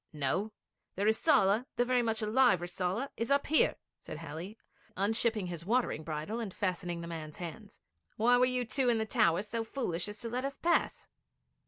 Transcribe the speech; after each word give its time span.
'No; 0.13 0.51
the 0.95 1.03
Rissala, 1.05 1.67
the 1.75 1.85
very 1.85 2.01
much 2.01 2.23
alive 2.23 2.59
Rissala. 2.59 3.11
It 3.15 3.21
is 3.21 3.29
up 3.29 3.45
here,' 3.45 3.75
said 3.99 4.17
Halley, 4.17 4.57
unshipping 4.97 5.45
his 5.45 5.63
watering 5.63 6.03
bridle, 6.03 6.39
and 6.39 6.51
fastening 6.51 7.01
the 7.01 7.07
man's 7.07 7.37
hands. 7.37 7.79
'Why 8.15 8.35
were 8.37 8.45
you 8.45 8.65
in 8.89 8.97
the 8.97 9.05
towers 9.05 9.47
so 9.47 9.63
foolish 9.63 10.07
as 10.07 10.19
to 10.21 10.29
let 10.29 10.43
us 10.43 10.57
pass?' 10.57 11.07